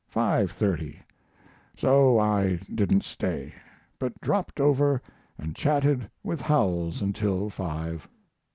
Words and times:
30 0.09 0.99
so 1.77 2.17
I 2.17 2.55
didn't 2.73 3.03
stay, 3.03 3.53
but 3.99 4.19
dropped 4.19 4.59
over 4.59 4.99
and 5.37 5.55
chatted 5.55 6.09
with 6.23 6.41
Howells 6.41 7.03
until 7.03 7.51
five. 7.51 8.07